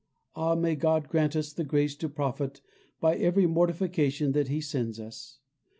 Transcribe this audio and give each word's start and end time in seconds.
Ah! 0.35 0.55
may 0.55 0.75
God 0.75 1.07
grant 1.09 1.35
us 1.35 1.53
the 1.53 1.63
grace 1.63 1.95
to 1.97 2.09
profit 2.09 2.61
by 2.99 3.15
every 3.17 3.45
mortification 3.45 4.31
that 4.31 4.47
He 4.47 4.59
sends 4.59 4.99
us. 4.99 5.37